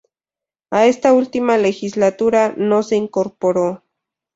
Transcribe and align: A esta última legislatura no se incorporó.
A 0.71 0.87
esta 0.87 1.13
última 1.13 1.59
legislatura 1.59 2.55
no 2.57 2.81
se 2.81 2.95
incorporó. 2.95 3.83